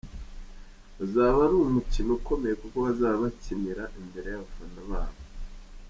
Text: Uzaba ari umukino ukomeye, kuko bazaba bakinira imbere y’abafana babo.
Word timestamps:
Uzaba 1.03 1.37
ari 1.45 1.55
umukino 1.67 2.09
ukomeye, 2.19 2.55
kuko 2.61 2.77
bazaba 2.85 3.15
bakinira 3.23 3.83
imbere 3.99 4.27
y’abafana 4.29 4.79
babo. 4.89 5.17